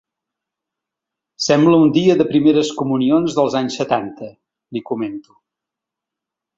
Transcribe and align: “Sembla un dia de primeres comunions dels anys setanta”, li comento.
“Sembla 1.47 1.81
un 1.83 1.91
dia 1.99 2.17
de 2.23 2.27
primeres 2.33 2.73
comunions 2.81 3.39
dels 3.41 3.61
anys 3.63 3.79
setanta”, 3.83 4.33
li 4.79 4.87
comento. 4.93 5.41